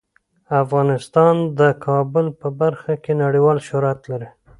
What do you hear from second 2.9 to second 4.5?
کې نړیوال شهرت لري.